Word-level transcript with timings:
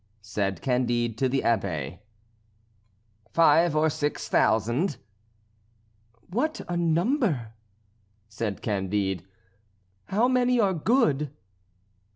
said 0.23 0.63
Candide 0.63 1.15
to 1.19 1.29
the 1.29 1.41
Abbé. 1.41 1.99
"Five 3.29 3.75
or 3.75 3.87
six 3.87 4.27
thousand." 4.27 4.97
"What 6.31 6.59
a 6.67 6.75
number!" 6.75 7.53
said 8.27 8.63
Candide. 8.63 9.23
"How 10.05 10.27
many 10.27 10.57
good?" 10.73 11.29